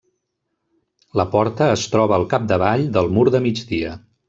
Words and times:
La 1.21 1.25
porta 1.35 1.67
es 1.75 1.85
troba 1.97 2.17
al 2.19 2.27
capdavall 2.33 2.89
del 2.99 3.13
mur 3.19 3.29
de 3.37 3.45
migdia. 3.49 3.97